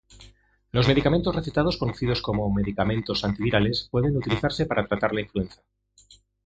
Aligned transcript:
Los 0.71 0.87
medicamentos 0.87 1.35
recetados 1.35 1.77
conocidos 1.77 2.23
como 2.23 2.51
medicamentos 2.51 3.23
antivirales 3.23 3.87
pueden 3.91 4.17
utilizarse 4.17 4.65
para 4.65 4.87
tratar 4.87 5.13
la 5.13 5.21
influenza. 5.21 5.61